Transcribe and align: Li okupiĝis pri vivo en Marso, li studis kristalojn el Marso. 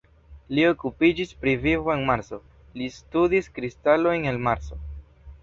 Li 0.55 0.61
okupiĝis 0.69 1.33
pri 1.43 1.53
vivo 1.65 1.91
en 1.97 2.01
Marso, 2.07 2.41
li 2.81 2.89
studis 2.97 3.53
kristalojn 3.59 4.27
el 4.35 4.43
Marso. 4.51 4.81